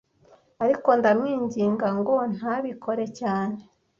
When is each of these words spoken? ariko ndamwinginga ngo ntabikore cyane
ariko 0.63 0.89
ndamwinginga 0.99 1.87
ngo 1.99 2.15
ntabikore 2.35 3.05
cyane 3.19 3.57